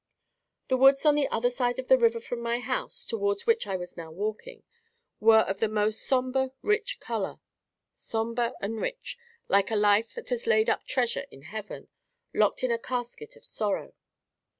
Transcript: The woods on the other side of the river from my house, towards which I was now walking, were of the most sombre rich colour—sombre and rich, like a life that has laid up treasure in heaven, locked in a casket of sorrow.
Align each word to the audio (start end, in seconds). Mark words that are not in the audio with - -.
The 0.69 0.77
woods 0.77 1.05
on 1.05 1.13
the 1.13 1.27
other 1.27 1.51
side 1.51 1.77
of 1.77 1.87
the 1.87 1.95
river 1.95 2.19
from 2.19 2.41
my 2.41 2.57
house, 2.57 3.05
towards 3.05 3.45
which 3.45 3.67
I 3.67 3.77
was 3.77 3.95
now 3.95 4.09
walking, 4.11 4.63
were 5.19 5.41
of 5.41 5.59
the 5.59 5.67
most 5.69 6.01
sombre 6.07 6.53
rich 6.63 6.99
colour—sombre 6.99 8.53
and 8.61 8.81
rich, 8.81 9.19
like 9.47 9.69
a 9.69 9.75
life 9.75 10.15
that 10.15 10.29
has 10.29 10.47
laid 10.47 10.71
up 10.71 10.87
treasure 10.87 11.25
in 11.29 11.43
heaven, 11.43 11.87
locked 12.33 12.63
in 12.63 12.71
a 12.71 12.79
casket 12.79 13.35
of 13.35 13.45
sorrow. 13.45 13.93